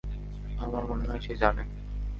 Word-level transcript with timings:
আমার 0.57 0.83
মনে 0.85 1.05
হয় 1.07 1.21
সে 1.21 1.33
জানে। 1.35 1.63